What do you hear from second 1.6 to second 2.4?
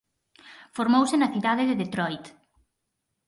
de Detroit.